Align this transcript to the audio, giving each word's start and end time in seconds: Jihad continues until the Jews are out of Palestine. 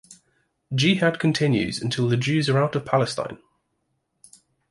Jihad 0.73 1.19
continues 1.19 1.79
until 1.79 2.09
the 2.09 2.17
Jews 2.17 2.49
are 2.49 2.57
out 2.57 2.75
of 2.75 2.85
Palestine. 2.87 3.37